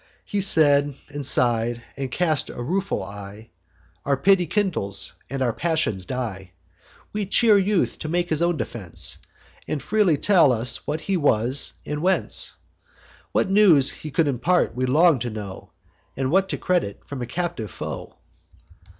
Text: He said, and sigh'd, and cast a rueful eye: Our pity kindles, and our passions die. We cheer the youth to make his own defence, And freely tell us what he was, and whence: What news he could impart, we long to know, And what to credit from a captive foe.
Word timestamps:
He 0.25 0.41
said, 0.41 0.95
and 1.09 1.23
sigh'd, 1.23 1.79
and 1.95 2.09
cast 2.09 2.49
a 2.49 2.59
rueful 2.59 3.03
eye: 3.03 3.51
Our 4.03 4.17
pity 4.17 4.47
kindles, 4.47 5.13
and 5.29 5.43
our 5.43 5.53
passions 5.53 6.05
die. 6.07 6.53
We 7.13 7.27
cheer 7.27 7.53
the 7.53 7.61
youth 7.61 7.99
to 7.99 8.09
make 8.09 8.31
his 8.31 8.41
own 8.41 8.57
defence, 8.57 9.19
And 9.67 9.79
freely 9.79 10.17
tell 10.17 10.51
us 10.51 10.87
what 10.87 11.01
he 11.01 11.17
was, 11.17 11.73
and 11.85 12.01
whence: 12.01 12.55
What 13.31 13.51
news 13.51 13.91
he 13.91 14.09
could 14.09 14.27
impart, 14.27 14.73
we 14.73 14.87
long 14.87 15.19
to 15.19 15.29
know, 15.29 15.69
And 16.17 16.31
what 16.31 16.49
to 16.49 16.57
credit 16.57 17.01
from 17.05 17.21
a 17.21 17.27
captive 17.27 17.69
foe. 17.69 18.15